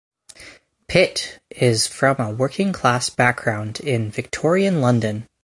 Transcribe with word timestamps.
Pitt 0.87 1.37
is 1.51 1.85
from 1.85 2.15
a 2.17 2.31
working-class 2.31 3.11
background 3.11 3.79
in 3.81 4.09
Victorian 4.09 4.81
London. 4.81 5.27